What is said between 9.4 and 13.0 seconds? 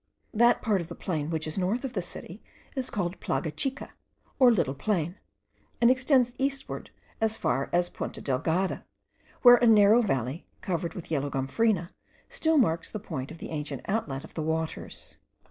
where a narrow valley, covered with yellow gomphrena, still marks the